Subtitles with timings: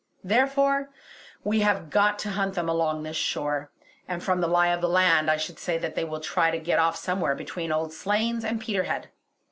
[0.23, 0.89] Therefore,
[1.43, 3.69] we have got to hunt them along this shore;
[4.07, 6.57] and from the lie of the land I should say that they will try to
[6.57, 9.09] get off somewhere between Old Slains and Peterhead.